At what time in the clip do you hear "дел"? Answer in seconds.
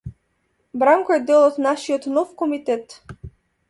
1.29-1.47